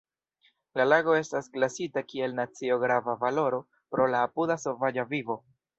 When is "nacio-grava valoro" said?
2.41-3.63